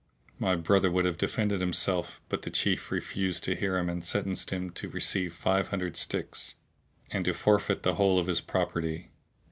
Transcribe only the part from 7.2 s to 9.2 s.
to forfeit the whole of his property.